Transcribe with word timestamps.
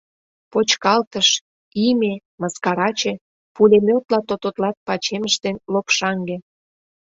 «Почкалтыш», 0.51 1.29
«Име», 1.87 2.13
«Мыскараче»!— 2.41 3.13
пулемётла 3.53 4.19
тототлат 4.29 4.77
Пачемыш 4.87 5.35
ден 5.43 5.55
Лопшаҥге. 5.73 6.37